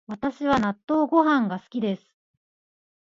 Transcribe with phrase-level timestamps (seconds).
[0.07, 2.11] 私は納豆ご飯が好きです